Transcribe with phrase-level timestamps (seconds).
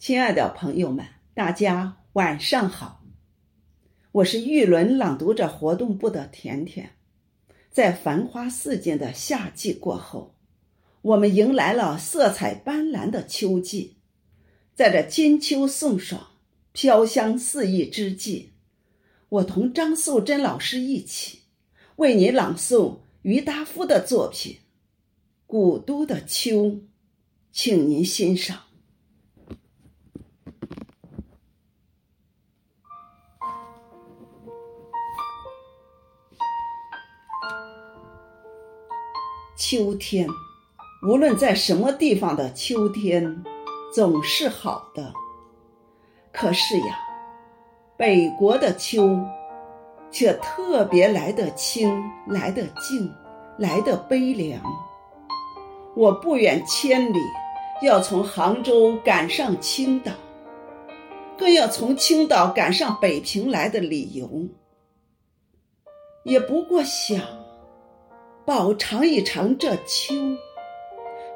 [0.00, 3.04] 亲爱的朋友们，大家晚上好，
[4.12, 6.96] 我是玉轮朗读者活动部的甜甜。
[7.70, 10.34] 在繁花似锦的夏季过后，
[11.02, 13.98] 我们迎来了色彩斑斓的秋季。
[14.74, 16.28] 在这金秋送爽、
[16.72, 18.52] 飘香四溢之际，
[19.28, 21.40] 我同张素贞老师一起
[21.96, 24.54] 为你朗诵郁达夫的作品
[25.46, 26.64] 《古都的秋》，
[27.52, 28.69] 请您欣赏。
[39.60, 40.26] 秋天，
[41.02, 43.44] 无论在什么地方的秋天，
[43.92, 45.12] 总是好的。
[46.32, 46.98] 可是呀，
[47.94, 49.20] 北国的秋，
[50.10, 53.12] 却特别来得清，来得静，
[53.58, 54.58] 来得悲凉。
[55.94, 57.18] 我不远千里，
[57.82, 60.10] 要从杭州赶上青岛，
[61.36, 64.48] 更要从青岛赶上北平来的理由，
[66.24, 67.20] 也不过想。
[68.44, 70.14] 饱尝一尝这秋，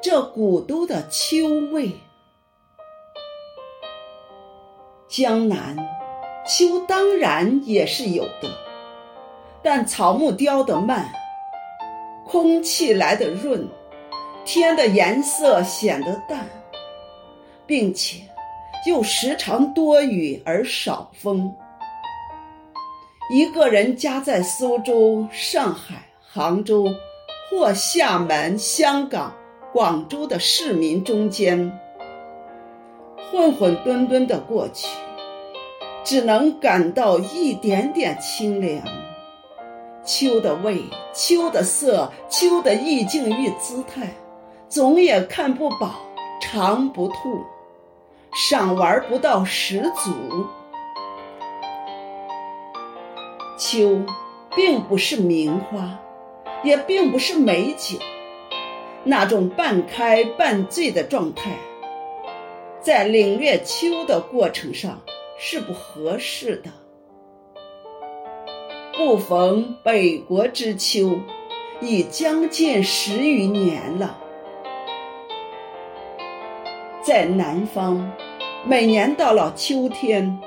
[0.01, 1.91] 这古都的秋味。
[5.07, 5.77] 江南
[6.45, 8.49] 秋当然也是有的，
[9.63, 11.09] 但草木凋得慢，
[12.25, 13.65] 空气来得润，
[14.43, 16.49] 天的颜色显得淡，
[17.65, 18.23] 并且
[18.87, 21.55] 又时常多雨而少风。
[23.31, 26.03] 一个人家在苏州、上海。
[26.35, 26.93] 杭州
[27.49, 29.33] 或厦门、香港、
[29.71, 31.79] 广州的市民中间，
[33.31, 34.85] 混混沌沌的过去，
[36.03, 38.83] 只能感到一点点清凉。
[40.03, 44.13] 秋的味，秋的色，秋的意境与姿态，
[44.67, 46.01] 总也看不饱，
[46.41, 47.45] 尝不吐，
[48.33, 50.11] 赏玩不到十足。
[53.57, 54.01] 秋，
[54.53, 55.97] 并不是名花。
[56.65, 57.99] 也并不是美酒，
[59.03, 61.51] 那种半开半醉的状态，
[62.81, 64.99] 在领略秋的过程上
[65.37, 66.71] 是不合适的。
[68.97, 71.19] 不逢北国之秋，
[71.81, 74.17] 已将近十余年了。
[77.03, 78.11] 在南方，
[78.65, 80.39] 每年到了秋天，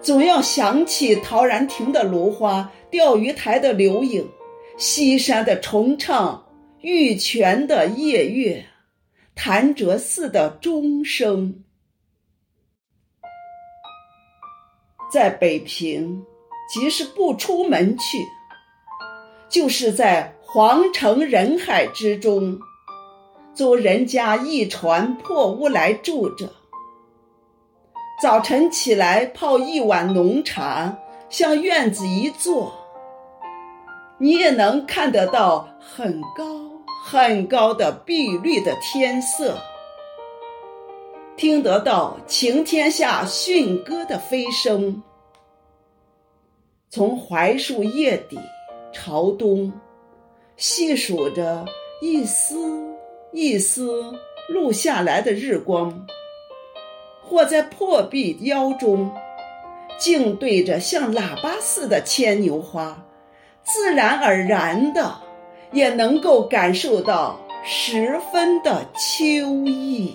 [0.00, 4.26] 总要想起陶然亭的芦花，钓鱼台的柳影。
[4.76, 6.44] 西山的重唱，
[6.80, 8.66] 玉泉的夜月，
[9.32, 11.62] 潭柘寺的钟声，
[15.12, 16.24] 在北平，
[16.68, 18.18] 即使不出门去，
[19.48, 22.58] 就是在皇城人海之中，
[23.54, 26.52] 租人家一船破屋来住着。
[28.20, 30.98] 早晨起来泡一碗浓茶，
[31.30, 32.83] 向院子一坐。
[34.24, 36.46] 你也能看得到很高
[37.04, 39.58] 很高的碧绿的天色，
[41.36, 45.02] 听得到晴天下驯鸽的飞声。
[46.88, 48.40] 从槐树叶底
[48.94, 49.70] 朝东，
[50.56, 51.66] 细数着
[52.00, 52.82] 一丝
[53.30, 54.10] 一丝
[54.48, 56.06] 落下来的日光，
[57.22, 59.12] 或在破壁腰中，
[59.98, 62.98] 静对着像喇叭似的牵牛花。
[63.64, 65.18] 自然而然的，
[65.72, 70.14] 也能够感受到十分的秋意。